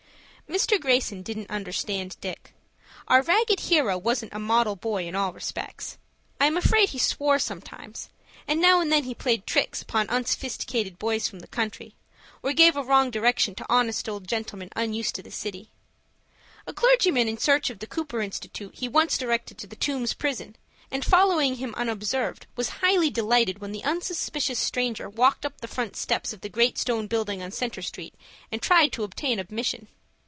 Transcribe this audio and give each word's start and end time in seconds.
Mr. 0.49 0.77
Greyson 0.77 1.23
didn't 1.23 1.49
understand 1.49 2.17
Dick. 2.19 2.53
Our 3.07 3.21
ragged 3.21 3.57
hero 3.61 3.97
wasn't 3.97 4.33
a 4.33 4.39
model 4.39 4.75
boy 4.75 5.07
in 5.07 5.15
all 5.15 5.31
respects. 5.31 5.97
I 6.41 6.45
am 6.45 6.57
afraid 6.57 6.89
he 6.89 6.97
swore 6.99 7.39
sometimes, 7.39 8.09
and 8.49 8.59
now 8.59 8.81
and 8.81 8.91
then 8.91 9.05
he 9.05 9.15
played 9.15 9.47
tricks 9.47 9.81
upon 9.81 10.09
unsophisticated 10.09 10.99
boys 10.99 11.25
from 11.25 11.39
the 11.39 11.47
country, 11.47 11.95
or 12.43 12.51
gave 12.51 12.75
a 12.75 12.83
wrong 12.83 13.09
direction 13.11 13.55
to 13.55 13.65
honest 13.69 14.09
old 14.09 14.27
gentlemen 14.27 14.67
unused 14.75 15.15
to 15.15 15.23
the 15.23 15.31
city. 15.31 15.69
A 16.67 16.73
clergyman 16.73 17.29
in 17.29 17.37
search 17.37 17.69
of 17.69 17.79
the 17.79 17.87
Cooper 17.87 18.21
Institute 18.21 18.75
he 18.75 18.89
once 18.89 19.17
directed 19.17 19.57
to 19.59 19.67
the 19.67 19.77
Tombs 19.77 20.13
Prison, 20.13 20.57
and, 20.91 21.05
following 21.05 21.55
him 21.55 21.73
unobserved, 21.77 22.45
was 22.57 22.67
highly 22.83 23.09
delighted 23.09 23.59
when 23.59 23.71
the 23.71 23.85
unsuspicious 23.85 24.59
stranger 24.59 25.09
walked 25.09 25.45
up 25.45 25.61
the 25.61 25.67
front 25.69 25.95
steps 25.95 26.33
of 26.33 26.41
the 26.41 26.49
great 26.49 26.77
stone 26.77 27.07
building 27.07 27.41
on 27.41 27.51
Centre 27.51 27.81
Street, 27.81 28.15
and 28.51 28.61
tried 28.61 28.91
to 28.91 29.03
obtain 29.05 29.39
admission. 29.39 29.87